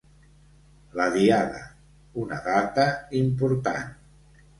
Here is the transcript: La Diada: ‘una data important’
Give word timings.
La 1.01 1.05
Diada: 1.15 1.61
‘una 2.21 2.39
data 2.47 2.87
important’ 3.21 3.93